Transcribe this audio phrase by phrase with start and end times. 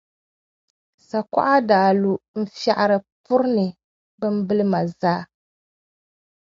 [1.07, 2.11] sakuɣa daa lu
[2.41, 3.65] n-fiɛri puri ni
[4.19, 5.21] bimbilima zaa.